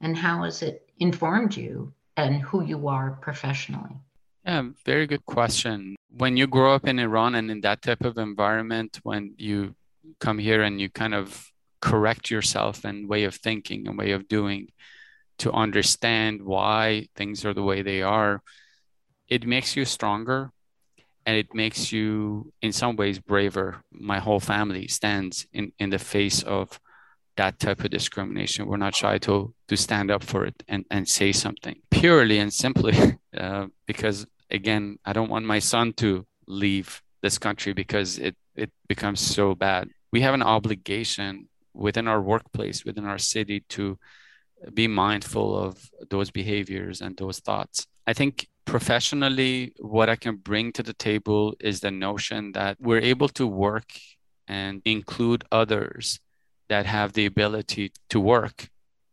and 0.00 0.16
how 0.16 0.42
has 0.42 0.60
it 0.60 0.90
informed 0.98 1.56
you 1.56 1.94
and 2.16 2.42
who 2.42 2.64
you 2.64 2.88
are 2.88 3.12
professionally? 3.22 3.94
Yeah, 4.44 4.70
very 4.84 5.06
good 5.06 5.24
question. 5.24 5.94
When 6.10 6.36
you 6.36 6.48
grow 6.48 6.74
up 6.74 6.88
in 6.88 6.98
Iran 6.98 7.36
and 7.36 7.48
in 7.48 7.60
that 7.60 7.80
type 7.80 8.04
of 8.04 8.18
environment, 8.18 8.98
when 9.04 9.34
you 9.38 9.76
come 10.18 10.38
here 10.38 10.62
and 10.62 10.80
you 10.80 10.90
kind 10.90 11.14
of 11.14 11.48
correct 11.80 12.28
yourself 12.28 12.84
and 12.84 13.08
way 13.08 13.22
of 13.22 13.36
thinking 13.36 13.86
and 13.86 13.96
way 13.96 14.10
of 14.10 14.26
doing 14.26 14.66
to 15.38 15.52
understand 15.52 16.42
why 16.42 17.06
things 17.14 17.44
are 17.44 17.54
the 17.54 17.62
way 17.62 17.82
they 17.82 18.02
are, 18.02 18.42
it 19.28 19.46
makes 19.46 19.76
you 19.76 19.84
stronger 19.84 20.50
and 21.24 21.36
it 21.36 21.54
makes 21.54 21.92
you 21.92 22.52
in 22.62 22.72
some 22.72 22.96
ways 22.96 23.18
braver. 23.18 23.82
My 23.92 24.18
whole 24.18 24.40
family 24.40 24.88
stands 24.88 25.46
in 25.52 25.72
in 25.78 25.90
the 25.90 25.98
face 25.98 26.42
of 26.42 26.80
that 27.36 27.58
type 27.58 27.82
of 27.84 27.90
discrimination. 27.90 28.66
We're 28.66 28.76
not 28.76 28.94
shy 28.94 29.18
to 29.18 29.54
to 29.68 29.76
stand 29.76 30.10
up 30.10 30.22
for 30.22 30.44
it 30.44 30.62
and 30.68 30.84
and 30.90 31.08
say 31.08 31.32
something 31.32 31.76
purely 31.90 32.38
and 32.38 32.52
simply 32.52 32.96
uh, 33.36 33.66
because 33.86 34.26
again 34.50 34.98
i 35.06 35.12
don't 35.14 35.30
want 35.30 35.46
my 35.46 35.58
son 35.58 35.92
to 35.94 36.26
leave 36.46 37.00
this 37.22 37.38
country 37.38 37.72
because 37.72 38.18
it 38.18 38.36
it 38.54 38.70
becomes 38.88 39.20
so 39.20 39.54
bad. 39.54 39.88
We 40.12 40.20
have 40.20 40.34
an 40.34 40.42
obligation 40.42 41.48
within 41.74 42.06
our 42.06 42.20
workplace 42.20 42.84
within 42.84 43.06
our 43.06 43.18
city 43.18 43.60
to 43.70 43.98
be 44.74 44.86
mindful 44.86 45.56
of 45.56 45.90
those 46.10 46.30
behaviors 46.30 47.00
and 47.00 47.16
those 47.16 47.38
thoughts. 47.38 47.86
I 48.06 48.12
think 48.12 48.46
professionally, 48.64 49.74
what 49.78 50.08
I 50.08 50.16
can 50.16 50.36
bring 50.36 50.72
to 50.72 50.82
the 50.82 50.92
table 50.92 51.54
is 51.60 51.80
the 51.80 51.90
notion 51.90 52.52
that 52.52 52.76
we're 52.80 53.00
able 53.00 53.28
to 53.30 53.46
work 53.46 53.92
and 54.48 54.82
include 54.84 55.44
others 55.50 56.20
that 56.68 56.86
have 56.86 57.12
the 57.12 57.26
ability 57.26 57.92
to 58.10 58.20
work 58.20 58.68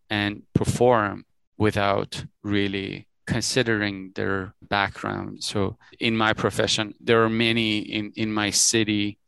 and 0.10 0.44
perform 0.54 1.26
without 1.58 2.24
really 2.44 3.08
considering 3.28 4.12
their 4.16 4.54
background. 4.62 5.44
So 5.44 5.78
in 6.00 6.18
my 6.18 6.34
profession, 6.34 6.94
there 7.00 7.24
are 7.24 7.30
many 7.30 7.80
in, 7.80 8.12
in 8.16 8.32
my 8.34 8.50
city 8.50 9.20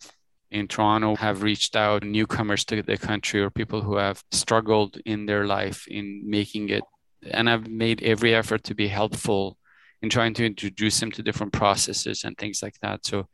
in 0.50 0.68
Toronto 0.68 1.16
have 1.16 1.44
reached 1.44 1.76
out 1.76 2.04
newcomers 2.04 2.66
to 2.66 2.82
the 2.82 2.98
country 2.98 3.42
or 3.42 3.50
people 3.50 3.82
who 3.82 3.96
have 3.96 4.24
struggled 4.32 4.98
in 5.06 5.26
their 5.26 5.46
life 5.46 5.88
in 5.88 6.24
making 6.26 6.70
it 6.70 6.84
and 7.32 7.50
I've 7.50 7.68
made 7.68 8.02
every 8.04 8.34
effort 8.34 8.64
to 8.66 8.76
be 8.76 8.88
helpful 8.88 9.58
in 10.02 10.10
trying 10.10 10.34
to 10.34 10.46
introduce 10.46 11.00
them 11.00 11.12
to 11.12 11.24
different 11.24 11.54
processes 11.54 12.24
and 12.24 12.38
things 12.38 12.62
like 12.64 12.80
that. 12.82 13.06
So 13.06 13.28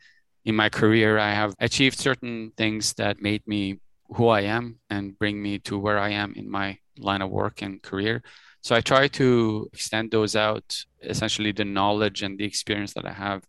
in 0.45 0.55
my 0.55 0.69
career, 0.69 1.17
I 1.17 1.31
have 1.33 1.53
achieved 1.59 1.97
certain 1.99 2.51
things 2.57 2.93
that 2.93 3.21
made 3.21 3.45
me 3.47 3.79
who 4.09 4.27
I 4.27 4.41
am 4.41 4.79
and 4.89 5.17
bring 5.17 5.41
me 5.41 5.59
to 5.59 5.77
where 5.77 5.99
I 5.99 6.09
am 6.09 6.33
in 6.35 6.49
my 6.49 6.77
line 6.97 7.21
of 7.21 7.29
work 7.29 7.61
and 7.61 7.81
career. 7.81 8.23
So 8.61 8.75
I 8.75 8.81
try 8.81 9.07
to 9.09 9.69
extend 9.73 10.11
those 10.11 10.35
out, 10.35 10.85
essentially 11.01 11.51
the 11.51 11.65
knowledge 11.65 12.23
and 12.23 12.37
the 12.37 12.45
experience 12.45 12.93
that 12.93 13.05
I 13.05 13.13
have 13.13 13.43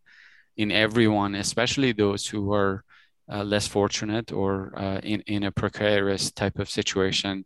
in 0.56 0.70
everyone, 0.70 1.34
especially 1.34 1.92
those 1.92 2.26
who 2.26 2.52
are 2.52 2.84
uh, 3.30 3.44
less 3.44 3.66
fortunate 3.66 4.32
or 4.32 4.72
uh, 4.76 4.98
in, 5.02 5.20
in 5.26 5.44
a 5.44 5.52
precarious 5.52 6.30
type 6.30 6.58
of 6.58 6.68
situation, 6.68 7.44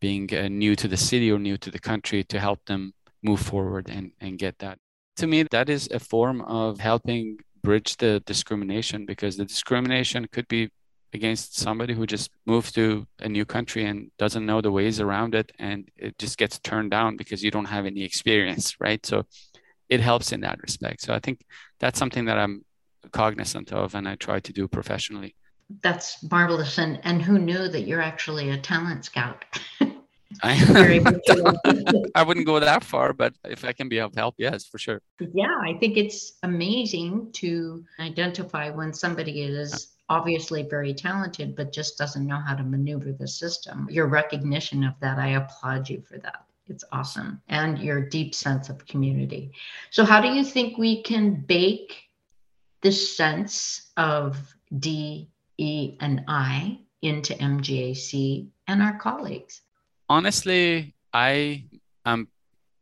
being 0.00 0.28
uh, 0.34 0.48
new 0.48 0.76
to 0.76 0.88
the 0.88 0.96
city 0.96 1.30
or 1.30 1.38
new 1.38 1.56
to 1.58 1.70
the 1.70 1.78
country 1.78 2.24
to 2.24 2.38
help 2.38 2.64
them 2.66 2.92
move 3.22 3.40
forward 3.40 3.88
and, 3.88 4.12
and 4.20 4.38
get 4.38 4.58
that 4.58 4.78
to 5.20 5.26
me, 5.26 5.42
that 5.44 5.68
is 5.68 5.88
a 5.92 5.98
form 5.98 6.40
of 6.42 6.80
helping 6.80 7.38
bridge 7.62 7.96
the 7.98 8.20
discrimination 8.24 9.04
because 9.04 9.36
the 9.36 9.44
discrimination 9.44 10.26
could 10.32 10.48
be 10.48 10.70
against 11.12 11.58
somebody 11.58 11.92
who 11.92 12.06
just 12.06 12.30
moved 12.46 12.74
to 12.74 13.06
a 13.18 13.28
new 13.28 13.44
country 13.44 13.84
and 13.84 14.10
doesn't 14.18 14.46
know 14.46 14.60
the 14.62 14.72
ways 14.72 14.98
around 14.98 15.34
it 15.34 15.52
and 15.58 15.88
it 15.96 16.16
just 16.18 16.38
gets 16.38 16.58
turned 16.60 16.90
down 16.90 17.16
because 17.16 17.42
you 17.42 17.50
don't 17.50 17.66
have 17.66 17.84
any 17.84 18.02
experience 18.02 18.80
right? 18.80 19.04
So 19.04 19.24
it 19.90 20.00
helps 20.00 20.32
in 20.32 20.40
that 20.40 20.58
respect. 20.62 21.02
So 21.02 21.12
i 21.12 21.18
think 21.18 21.44
that's 21.80 21.98
something 21.98 22.24
that 22.26 22.38
i'm 22.38 22.64
cognizant 23.12 23.72
of 23.72 23.94
and 23.94 24.08
i 24.08 24.14
try 24.14 24.40
to 24.40 24.52
do 24.52 24.68
professionally. 24.68 25.34
That's 25.82 26.08
marvelous. 26.30 26.78
And 26.78 27.00
and 27.02 27.20
who 27.20 27.38
knew 27.38 27.68
that 27.68 27.82
you're 27.82 28.00
actually 28.12 28.50
a 28.50 28.58
talent 28.58 29.04
scout 29.04 29.44
I, 30.42 30.52
I 32.14 32.22
wouldn't 32.22 32.46
go 32.46 32.60
that 32.60 32.84
far, 32.84 33.12
but 33.12 33.34
if 33.44 33.64
I 33.64 33.72
can 33.72 33.88
be 33.88 33.98
of 33.98 34.14
help, 34.14 34.34
yes, 34.38 34.66
for 34.66 34.78
sure. 34.78 35.02
Yeah, 35.20 35.56
I 35.62 35.74
think 35.78 35.96
it's 35.96 36.38
amazing 36.42 37.32
to 37.34 37.84
identify 37.98 38.70
when 38.70 38.92
somebody 38.92 39.42
is 39.42 39.88
obviously 40.08 40.64
very 40.64 40.92
talented, 40.92 41.54
but 41.56 41.72
just 41.72 41.96
doesn't 41.96 42.26
know 42.26 42.38
how 42.38 42.54
to 42.54 42.62
maneuver 42.62 43.12
the 43.12 43.28
system. 43.28 43.88
Your 43.90 44.06
recognition 44.06 44.84
of 44.84 44.94
that, 45.00 45.18
I 45.18 45.30
applaud 45.30 45.88
you 45.88 46.02
for 46.02 46.18
that. 46.18 46.44
It's 46.68 46.84
awesome. 46.92 47.42
And 47.48 47.78
your 47.78 48.00
deep 48.00 48.34
sense 48.34 48.68
of 48.68 48.86
community. 48.86 49.52
So, 49.90 50.04
how 50.04 50.20
do 50.20 50.28
you 50.28 50.44
think 50.44 50.78
we 50.78 51.02
can 51.02 51.34
bake 51.34 51.96
this 52.82 53.16
sense 53.16 53.90
of 53.96 54.36
D, 54.78 55.30
E, 55.58 55.96
and 56.00 56.22
I 56.28 56.78
into 57.02 57.34
MGAC 57.34 58.48
and 58.68 58.82
our 58.82 58.98
colleagues? 58.98 59.62
Honestly, 60.10 60.94
I 61.14 61.64
am 62.04 62.28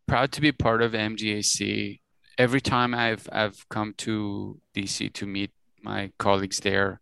proud 0.08 0.32
to 0.32 0.40
be 0.40 0.50
part 0.50 0.82
of 0.82 0.92
MGAC. 0.92 2.00
Every 2.38 2.60
time 2.60 2.94
I've 2.94 3.28
I've 3.30 3.68
come 3.68 3.94
to 3.98 4.58
DC 4.74 5.12
to 5.12 5.26
meet 5.26 5.52
my 5.82 6.10
colleagues 6.18 6.60
there, 6.60 7.00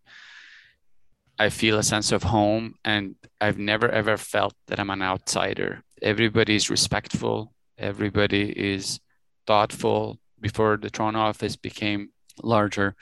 I 1.38 1.48
feel 1.48 1.78
a 1.78 1.82
sense 1.82 2.10
of 2.12 2.24
home, 2.24 2.74
and 2.84 3.14
I've 3.40 3.58
never 3.58 3.88
ever 3.88 4.16
felt 4.16 4.54
that 4.66 4.80
I'm 4.80 4.90
an 4.90 5.02
outsider. 5.02 5.82
Everybody 6.02 6.56
is 6.56 6.68
respectful. 6.68 7.52
Everybody 7.78 8.50
is 8.74 9.00
thoughtful. 9.46 10.18
Before 10.38 10.76
the 10.76 10.90
Toronto 10.90 11.20
office 11.20 11.56
became 11.56 12.10
larger, 12.42 12.94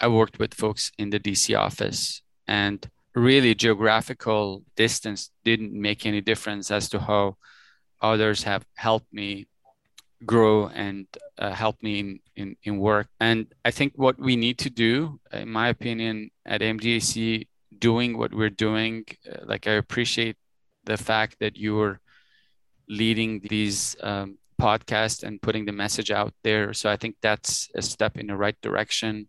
I 0.00 0.08
worked 0.08 0.38
with 0.38 0.54
folks 0.54 0.90
in 0.98 1.10
the 1.10 1.20
DC 1.20 1.58
office, 1.58 2.22
and 2.46 2.88
really 3.14 3.54
geographical 3.54 4.62
distance 4.76 5.30
didn't 5.44 5.72
make 5.72 6.06
any 6.06 6.20
difference 6.20 6.70
as 6.70 6.88
to 6.90 6.98
how 6.98 7.36
others 8.00 8.42
have 8.44 8.64
helped 8.74 9.12
me 9.12 9.46
grow 10.24 10.68
and 10.68 11.06
uh, 11.38 11.52
help 11.52 11.82
me 11.82 11.98
in, 11.98 12.20
in, 12.36 12.56
in 12.62 12.78
work. 12.78 13.08
And 13.20 13.46
I 13.64 13.70
think 13.70 13.92
what 13.96 14.18
we 14.18 14.36
need 14.36 14.58
to 14.58 14.70
do, 14.70 15.20
in 15.32 15.50
my 15.50 15.68
opinion, 15.68 16.30
at 16.46 16.60
MGAC, 16.60 17.46
doing 17.78 18.16
what 18.16 18.32
we're 18.32 18.50
doing, 18.50 19.04
uh, 19.30 19.38
like 19.44 19.66
I 19.66 19.72
appreciate 19.72 20.36
the 20.84 20.96
fact 20.96 21.36
that 21.40 21.56
you're 21.56 22.00
leading 22.88 23.40
these 23.40 23.96
um, 24.02 24.38
podcasts 24.60 25.22
and 25.22 25.42
putting 25.42 25.64
the 25.64 25.72
message 25.72 26.10
out 26.10 26.34
there. 26.44 26.72
So 26.72 26.90
I 26.90 26.96
think 26.96 27.16
that's 27.20 27.68
a 27.74 27.82
step 27.82 28.16
in 28.16 28.28
the 28.28 28.36
right 28.36 28.56
direction 28.62 29.28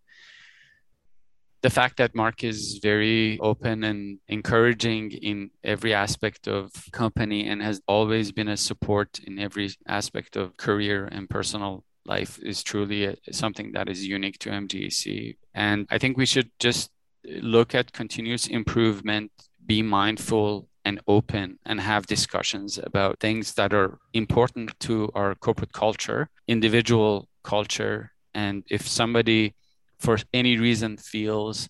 the 1.64 1.70
fact 1.70 1.96
that 1.98 2.14
Mark 2.14 2.44
is 2.44 2.80
very 2.84 3.40
open 3.40 3.86
and 3.86 4.20
encouraging 4.28 5.12
in 5.12 5.50
every 5.64 5.94
aspect 5.94 6.48
of 6.48 6.72
company 6.92 7.48
and 7.48 7.64
has 7.64 7.82
always 7.88 8.34
been 8.34 8.50
a 8.50 8.58
support 8.58 9.20
in 9.20 9.40
every 9.40 9.70
aspect 9.88 10.36
of 10.36 10.58
career 10.58 11.08
and 11.10 11.30
personal 11.30 11.86
life 12.06 12.38
is 12.44 12.64
truly 12.64 13.06
a, 13.06 13.16
something 13.32 13.72
that 13.72 13.88
is 13.88 14.06
unique 14.06 14.38
to 14.40 14.50
MGAC. 14.50 15.38
And 15.54 15.88
I 15.90 15.98
think 15.98 16.18
we 16.18 16.26
should 16.26 16.52
just 16.60 16.92
look 17.26 17.74
at 17.74 17.94
continuous 17.94 18.48
improvement, 18.48 19.32
be 19.66 19.82
mindful 19.82 20.68
and 20.84 21.00
open 21.08 21.60
and 21.66 21.80
have 21.80 22.06
discussions 22.08 22.78
about 22.78 23.22
things 23.22 23.54
that 23.54 23.74
are 23.74 24.00
important 24.14 24.78
to 24.82 25.10
our 25.16 25.34
corporate 25.36 25.72
culture, 25.72 26.30
individual 26.46 27.30
culture. 27.42 28.12
And 28.34 28.66
if 28.70 28.86
somebody 28.86 29.56
for 30.04 30.18
any 30.34 30.58
reason 30.58 30.98
feels 30.98 31.70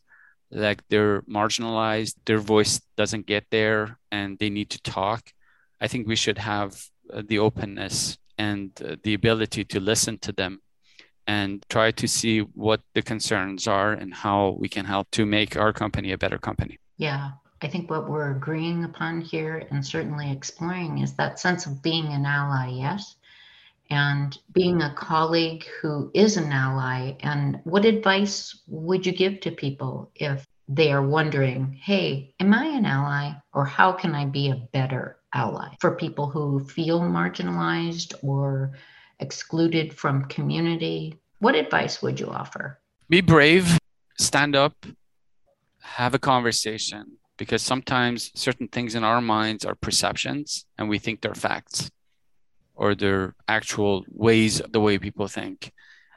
like 0.50 0.82
they're 0.90 1.22
marginalized, 1.24 2.16
their 2.26 2.40
voice 2.40 2.82
doesn't 2.98 3.26
get 3.28 3.46
there, 3.52 3.98
and 4.12 4.38
they 4.40 4.50
need 4.50 4.70
to 4.72 4.82
talk, 4.82 5.32
I 5.80 5.88
think 5.88 6.08
we 6.08 6.16
should 6.16 6.38
have 6.38 6.82
uh, 7.14 7.22
the 7.28 7.40
openness 7.40 8.18
and 8.38 8.72
uh, 8.82 8.96
the 9.04 9.14
ability 9.14 9.64
to 9.66 9.80
listen 9.80 10.18
to 10.20 10.32
them 10.32 10.62
and 11.28 11.64
try 11.70 11.92
to 11.92 12.08
see 12.08 12.40
what 12.40 12.82
the 12.96 13.02
concerns 13.02 13.68
are 13.68 13.94
and 13.94 14.14
how 14.14 14.58
we 14.60 14.68
can 14.68 14.86
help 14.86 15.10
to 15.12 15.26
make 15.26 15.56
our 15.56 15.72
company 15.72 16.12
a 16.12 16.18
better 16.18 16.38
company. 16.38 16.78
Yeah. 16.98 17.32
I 17.62 17.68
think 17.70 17.90
what 17.90 18.10
we're 18.10 18.32
agreeing 18.32 18.84
upon 18.84 19.22
here 19.22 19.66
and 19.72 19.86
certainly 19.86 20.30
exploring 20.30 20.98
is 20.98 21.14
that 21.14 21.40
sense 21.40 21.66
of 21.66 21.82
being 21.82 22.08
an 22.08 22.26
ally, 22.26 22.68
yes, 22.72 23.16
and 23.94 24.38
being 24.52 24.82
a 24.82 24.94
colleague 24.96 25.66
who 25.80 26.10
is 26.14 26.36
an 26.36 26.52
ally. 26.52 27.14
And 27.20 27.60
what 27.64 27.86
advice 27.86 28.62
would 28.68 29.06
you 29.06 29.12
give 29.12 29.40
to 29.42 29.52
people 29.52 30.12
if 30.16 30.48
they 30.68 30.92
are 30.92 31.06
wondering, 31.06 31.80
hey, 31.82 32.34
am 32.40 32.54
I 32.54 32.66
an 32.66 32.86
ally 32.86 33.34
or 33.54 33.66
how 33.66 33.92
can 33.92 34.16
I 34.16 34.26
be 34.26 34.50
a 34.50 34.68
better 34.74 35.18
ally 35.34 35.76
for 35.80 35.96
people 35.96 36.28
who 36.30 36.66
feel 36.66 37.02
marginalized 37.02 38.16
or 38.24 38.74
excluded 39.20 39.94
from 39.94 40.26
community? 40.26 41.20
What 41.40 41.56
advice 41.56 42.02
would 42.02 42.20
you 42.20 42.30
offer? 42.30 42.80
Be 43.10 43.22
brave, 43.22 43.78
stand 44.18 44.56
up, 44.56 44.86
have 45.82 46.16
a 46.16 46.20
conversation 46.20 47.18
because 47.38 47.62
sometimes 47.62 48.32
certain 48.34 48.68
things 48.68 48.96
in 48.96 49.04
our 49.04 49.22
minds 49.22 49.66
are 49.66 49.76
perceptions 49.76 50.66
and 50.78 50.90
we 50.90 50.98
think 50.98 51.22
they're 51.22 51.36
facts 51.36 51.92
or 52.76 52.96
their 52.96 53.36
actual 53.48 54.06
ways, 54.10 54.62
the 54.72 54.80
way 54.80 54.98
people 54.98 55.28
think. 55.28 55.72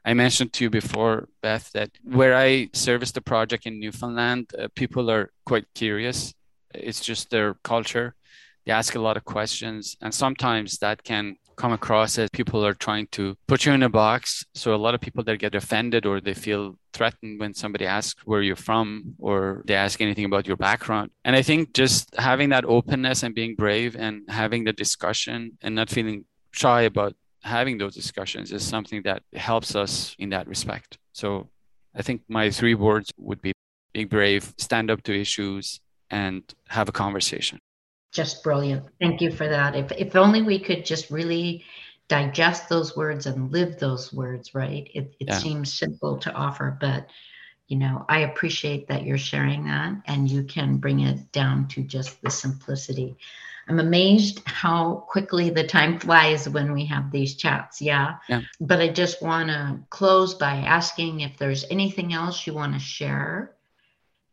I 0.04 0.14
mentioned 0.14 0.52
to 0.54 0.64
you 0.64 0.70
before, 0.70 1.28
Beth, 1.42 1.70
that 1.72 1.90
where 2.04 2.36
I 2.36 2.70
service 2.72 3.10
the 3.10 3.20
project 3.20 3.66
in 3.66 3.80
Newfoundland, 3.80 4.52
uh, 4.56 4.68
people 4.74 5.10
are 5.10 5.30
quite 5.44 5.66
curious. 5.74 6.32
It's 6.72 7.00
just 7.00 7.30
their 7.30 7.54
culture. 7.64 8.14
They 8.64 8.72
ask 8.72 8.94
a 8.94 9.00
lot 9.00 9.16
of 9.16 9.24
questions, 9.24 9.96
and 10.00 10.14
sometimes 10.14 10.78
that 10.78 11.02
can 11.02 11.36
come 11.56 11.72
across 11.72 12.18
as 12.18 12.30
people 12.30 12.64
are 12.64 12.74
trying 12.74 13.06
to 13.08 13.36
put 13.48 13.64
you 13.64 13.72
in 13.72 13.82
a 13.82 13.88
box. 13.88 14.44
So 14.54 14.74
a 14.74 14.76
lot 14.76 14.94
of 14.94 15.00
people 15.00 15.24
that 15.24 15.38
get 15.38 15.54
offended 15.54 16.06
or 16.06 16.20
they 16.20 16.34
feel 16.34 16.76
threatened 16.92 17.40
when 17.40 17.54
somebody 17.54 17.86
asks 17.86 18.20
where 18.26 18.42
you're 18.42 18.56
from 18.56 19.14
or 19.18 19.62
they 19.66 19.74
ask 19.74 20.00
anything 20.00 20.26
about 20.26 20.46
your 20.46 20.56
background. 20.56 21.10
And 21.24 21.34
I 21.34 21.42
think 21.42 21.72
just 21.74 22.14
having 22.16 22.50
that 22.50 22.64
openness 22.66 23.22
and 23.22 23.34
being 23.34 23.54
brave 23.56 23.96
and 23.96 24.22
having 24.28 24.64
the 24.64 24.72
discussion 24.72 25.58
and 25.62 25.74
not 25.74 25.90
feeling 25.90 26.26
shy 26.56 26.82
about 26.82 27.14
having 27.42 27.78
those 27.78 27.94
discussions 27.94 28.52
is 28.52 28.66
something 28.66 29.02
that 29.02 29.22
helps 29.34 29.76
us 29.76 30.16
in 30.18 30.30
that 30.30 30.48
respect. 30.48 30.98
So 31.12 31.48
I 31.94 32.02
think 32.02 32.22
my 32.28 32.50
three 32.50 32.74
words 32.74 33.12
would 33.18 33.40
be 33.40 33.52
be 33.92 34.04
brave, 34.04 34.52
stand 34.58 34.90
up 34.90 35.02
to 35.04 35.18
issues, 35.18 35.80
and 36.10 36.42
have 36.68 36.88
a 36.88 36.92
conversation. 36.92 37.58
Just 38.12 38.42
brilliant. 38.42 38.84
Thank 39.00 39.20
you 39.20 39.30
for 39.30 39.48
that. 39.48 39.74
If, 39.74 39.90
if 39.92 40.16
only 40.16 40.42
we 40.42 40.58
could 40.58 40.84
just 40.84 41.10
really 41.10 41.64
digest 42.08 42.68
those 42.68 42.96
words 42.96 43.26
and 43.26 43.50
live 43.50 43.78
those 43.78 44.12
words, 44.12 44.54
right? 44.54 44.88
It, 44.94 45.14
it 45.18 45.28
yeah. 45.28 45.38
seems 45.38 45.72
simple 45.72 46.18
to 46.18 46.32
offer, 46.32 46.76
but 46.78 47.06
you 47.68 47.76
know, 47.76 48.04
I 48.08 48.20
appreciate 48.20 48.88
that 48.88 49.04
you're 49.04 49.18
sharing 49.18 49.64
that 49.64 49.94
and 50.06 50.30
you 50.30 50.44
can 50.44 50.76
bring 50.76 51.00
it 51.00 51.32
down 51.32 51.68
to 51.68 51.82
just 51.82 52.22
the 52.22 52.30
simplicity. 52.30 53.16
I'm 53.68 53.80
amazed 53.80 54.42
how 54.46 55.04
quickly 55.08 55.50
the 55.50 55.66
time 55.66 55.98
flies 55.98 56.48
when 56.48 56.72
we 56.72 56.86
have 56.86 57.10
these 57.10 57.34
chats. 57.34 57.82
Yeah. 57.82 58.16
yeah. 58.28 58.42
But 58.60 58.80
I 58.80 58.88
just 58.88 59.20
want 59.20 59.48
to 59.48 59.80
close 59.90 60.34
by 60.34 60.58
asking 60.58 61.20
if 61.20 61.36
there's 61.36 61.64
anything 61.68 62.12
else 62.12 62.46
you 62.46 62.54
want 62.54 62.74
to 62.74 62.78
share 62.78 63.56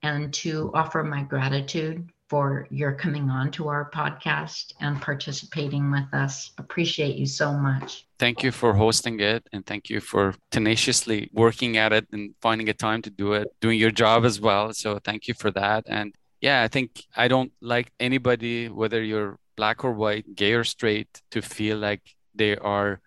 and 0.04 0.32
to 0.34 0.70
offer 0.76 1.04
my 1.04 1.24
gratitude 1.24 2.10
for 2.30 2.68
your 2.72 2.94
coming 2.94 3.30
on 3.30 3.52
to 3.52 3.68
our 3.68 3.90
podcast 3.92 4.74
and 4.80 5.02
participating 5.02 5.92
with 5.92 6.12
us. 6.14 6.52
Appreciate 6.58 7.16
you 7.16 7.26
so 7.26 7.54
much. 7.54 8.08
Thank 8.18 8.44
you 8.44 8.52
for 8.52 8.74
hosting 8.74 9.20
it 9.20 9.48
and 9.52 9.66
thank 9.66 9.90
you 9.90 10.00
for 10.00 10.34
tenaciously 10.50 11.30
working 11.34 11.78
at 11.78 11.94
it 11.94 12.08
and 12.12 12.34
finding 12.42 12.70
a 12.70 12.74
time 12.74 13.02
to 13.04 13.10
do 13.10 13.34
it, 13.34 13.50
doing 13.62 13.78
your 13.78 13.92
job 13.92 14.26
as 14.26 14.40
well. 14.40 14.74
So 14.74 15.00
thank 15.00 15.28
you 15.28 15.34
for 15.34 15.52
that. 15.52 15.86
And 15.88 16.16
yeah, 16.42 16.64
I 16.64 16.68
think 16.68 17.04
I 17.16 17.28
don't 17.28 17.52
like 17.62 17.92
anybody, 18.00 18.70
whether 18.70 19.02
you're 19.02 19.38
black 19.56 19.84
or 19.84 19.92
white, 19.94 20.36
gay 20.36 20.54
or 20.54 20.64
straight, 20.64 21.22
to 21.32 21.42
feel 21.42 21.78
like 21.78 22.02
they 22.34 22.58
are 22.58 23.00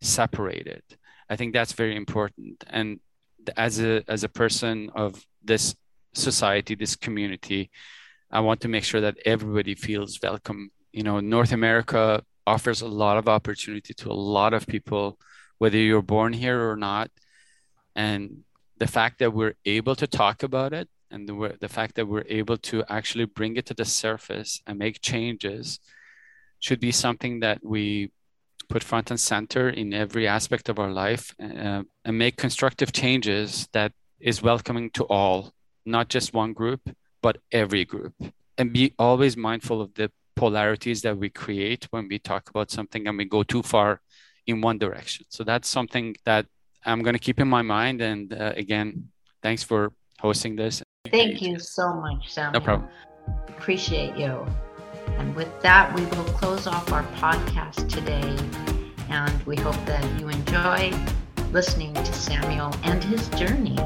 separated. 0.00 0.82
I 1.28 1.36
think 1.36 1.52
that's 1.52 1.72
very 1.72 1.96
important. 1.96 2.64
And 2.68 3.00
as 3.56 3.80
a 3.80 4.02
as 4.08 4.24
a 4.24 4.28
person 4.28 4.90
of 4.94 5.24
this 5.42 5.74
society, 6.14 6.74
this 6.74 6.96
community, 6.96 7.70
I 8.30 8.40
want 8.40 8.60
to 8.60 8.68
make 8.68 8.84
sure 8.84 9.00
that 9.00 9.18
everybody 9.24 9.74
feels 9.74 10.18
welcome. 10.22 10.70
You 10.92 11.02
know, 11.02 11.20
North 11.20 11.52
America 11.52 12.22
offers 12.46 12.80
a 12.80 12.88
lot 12.88 13.16
of 13.16 13.28
opportunity 13.28 13.92
to 13.94 14.10
a 14.10 14.12
lot 14.14 14.54
of 14.54 14.66
people, 14.66 15.18
whether 15.58 15.76
you're 15.76 16.02
born 16.02 16.32
here 16.32 16.70
or 16.70 16.76
not. 16.76 17.10
And 17.96 18.44
the 18.78 18.86
fact 18.86 19.18
that 19.18 19.32
we're 19.32 19.54
able 19.64 19.96
to 19.96 20.06
talk 20.06 20.42
about 20.42 20.72
it 20.72 20.88
and 21.10 21.28
the, 21.28 21.56
the 21.60 21.68
fact 21.68 21.96
that 21.96 22.06
we're 22.06 22.24
able 22.28 22.56
to 22.56 22.84
actually 22.88 23.24
bring 23.24 23.56
it 23.56 23.66
to 23.66 23.74
the 23.74 23.84
surface 23.84 24.62
and 24.66 24.78
make 24.78 25.00
changes 25.00 25.80
should 26.60 26.80
be 26.80 26.92
something 26.92 27.40
that 27.40 27.58
we 27.64 28.12
put 28.68 28.84
front 28.84 29.10
and 29.10 29.18
center 29.18 29.68
in 29.68 29.92
every 29.92 30.28
aspect 30.28 30.68
of 30.68 30.78
our 30.78 30.92
life 30.92 31.34
uh, 31.42 31.82
and 32.04 32.18
make 32.18 32.36
constructive 32.36 32.92
changes 32.92 33.68
that 33.72 33.92
is 34.20 34.42
welcoming 34.42 34.88
to 34.90 35.02
all 35.04 35.52
not 35.84 36.08
just 36.08 36.32
one 36.32 36.52
group 36.52 36.80
but 37.22 37.38
every 37.52 37.84
group 37.84 38.14
and 38.58 38.72
be 38.72 38.92
always 38.98 39.36
mindful 39.36 39.80
of 39.80 39.94
the 39.94 40.10
polarities 40.36 41.02
that 41.02 41.16
we 41.16 41.28
create 41.28 41.86
when 41.90 42.08
we 42.08 42.18
talk 42.18 42.48
about 42.48 42.70
something 42.70 43.06
and 43.06 43.18
we 43.18 43.24
go 43.24 43.42
too 43.42 43.62
far 43.62 44.00
in 44.46 44.60
one 44.60 44.78
direction 44.78 45.26
so 45.28 45.44
that's 45.44 45.68
something 45.68 46.16
that 46.24 46.46
i'm 46.86 47.02
going 47.02 47.14
to 47.14 47.18
keep 47.20 47.38
in 47.38 47.48
my 47.48 47.62
mind 47.62 48.00
and 48.00 48.32
uh, 48.32 48.52
again 48.56 49.08
thanks 49.42 49.62
for 49.62 49.92
hosting 50.18 50.56
this 50.56 50.82
Thank 51.08 51.40
you 51.40 51.58
so 51.58 51.94
much, 51.94 52.32
Sam. 52.32 52.52
No 52.52 52.60
problem. 52.60 52.88
Appreciate 53.48 54.16
you. 54.16 54.46
And 55.18 55.34
with 55.34 55.48
that, 55.62 55.94
we 55.94 56.04
will 56.04 56.24
close 56.24 56.66
off 56.66 56.92
our 56.92 57.02
podcast 57.14 57.88
today. 57.88 58.36
And 59.08 59.42
we 59.44 59.56
hope 59.56 59.74
that 59.86 60.20
you 60.20 60.28
enjoy 60.28 60.92
listening 61.50 61.94
to 61.94 62.12
Samuel 62.12 62.72
and 62.84 63.02
his 63.02 63.28
journey. 63.30 63.76